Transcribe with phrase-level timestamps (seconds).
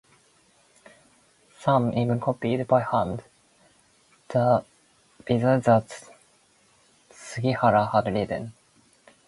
[1.59, 3.23] Some even copied, by hand,
[4.29, 4.65] the
[5.27, 6.09] visa that
[7.11, 8.51] Sugihara had written.